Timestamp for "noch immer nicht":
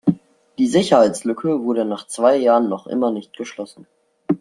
2.69-3.37